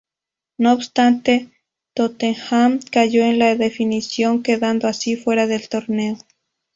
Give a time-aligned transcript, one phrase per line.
[0.57, 1.49] No obstante,
[1.93, 6.17] Tottenham cayó en la definición, quedando así fuera del torneo.